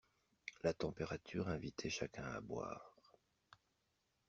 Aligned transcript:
La 0.63 0.73
température 0.73 1.47
invitait 1.47 1.91
chacun 1.91 2.23
à 2.23 2.41
boire. 2.41 2.95